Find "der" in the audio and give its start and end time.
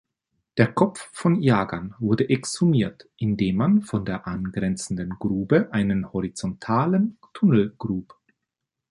0.57-0.65, 4.03-4.25